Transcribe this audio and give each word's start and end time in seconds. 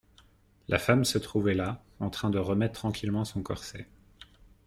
La 0.67 0.79
femme 0.79 1.05
se 1.05 1.19
trouvait 1.19 1.53
là, 1.53 1.83
en 1.99 2.09
train 2.09 2.31
de 2.31 2.39
remettre 2.39 2.73
tranquillement 2.73 3.23
son 3.23 3.43
corset. 3.43 3.85